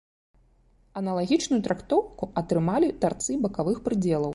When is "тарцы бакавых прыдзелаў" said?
3.05-4.29